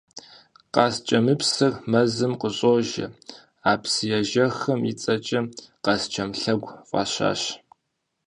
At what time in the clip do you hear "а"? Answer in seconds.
3.69-3.73